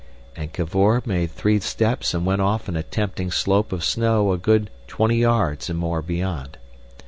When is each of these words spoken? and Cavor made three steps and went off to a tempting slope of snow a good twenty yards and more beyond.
and 0.35 0.51
Cavor 0.51 1.03
made 1.05 1.29
three 1.29 1.59
steps 1.59 2.15
and 2.15 2.25
went 2.25 2.41
off 2.41 2.65
to 2.65 2.75
a 2.75 2.81
tempting 2.81 3.29
slope 3.29 3.71
of 3.71 3.83
snow 3.83 4.31
a 4.31 4.37
good 4.39 4.71
twenty 4.87 5.17
yards 5.17 5.69
and 5.69 5.77
more 5.77 6.01
beyond. 6.01 6.57